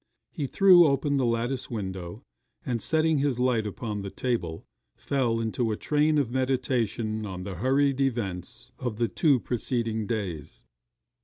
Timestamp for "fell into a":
4.95-5.77